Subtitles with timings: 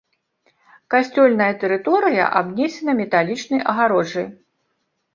[0.93, 4.27] Касцёльная тэрыторыя абнесена металічнай агароджай.